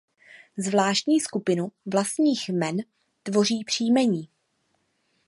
[0.57, 2.77] Zvláštní skupinu vlastních jmen
[3.23, 4.29] tvoří příjmení.